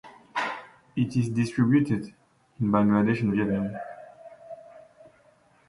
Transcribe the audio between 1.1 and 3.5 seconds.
is distributed in Bangladesh and